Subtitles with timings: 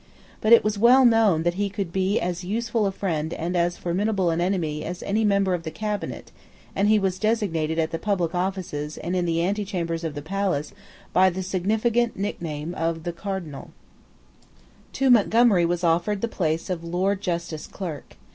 [0.41, 3.77] But it was well known that he could be as useful a friend and as
[3.77, 6.31] formidable an enemy as any member of the cabinet;
[6.75, 10.73] and he was designated at the public offices and in the antechambers of the palace
[11.13, 13.69] by the significant nickname of the Cardinal,
[14.93, 18.15] To Montgomery was offered the place of Lord Justice Clerk.